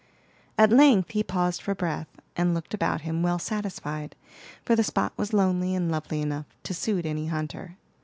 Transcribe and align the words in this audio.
At 0.57 0.71
length 0.71 1.11
he 1.11 1.21
paused 1.21 1.61
for 1.61 1.75
breath, 1.75 2.07
and 2.35 2.55
looked 2.55 2.73
about 2.73 3.01
him 3.01 3.21
well 3.21 3.37
satisfied, 3.37 4.15
for 4.65 4.75
the 4.75 4.83
spot 4.83 5.13
was 5.15 5.31
lonely 5.31 5.75
and 5.75 5.91
lovely 5.91 6.23
enough 6.23 6.47
to 6.63 6.73
suit 6.73 7.05
any 7.05 7.27
hunter. 7.27 7.77